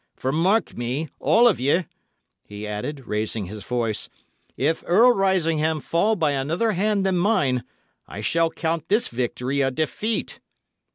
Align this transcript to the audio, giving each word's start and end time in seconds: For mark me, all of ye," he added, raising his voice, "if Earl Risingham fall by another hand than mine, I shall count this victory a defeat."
For 0.15 0.31
mark 0.31 0.75
me, 0.75 1.09
all 1.19 1.47
of 1.47 1.59
ye," 1.59 1.85
he 2.43 2.65
added, 2.65 3.03
raising 3.05 3.45
his 3.45 3.63
voice, 3.63 4.09
"if 4.57 4.83
Earl 4.87 5.11
Risingham 5.11 5.79
fall 5.79 6.15
by 6.15 6.31
another 6.31 6.71
hand 6.71 7.05
than 7.05 7.19
mine, 7.19 7.63
I 8.07 8.21
shall 8.21 8.49
count 8.49 8.87
this 8.89 9.09
victory 9.09 9.61
a 9.61 9.69
defeat." 9.69 10.39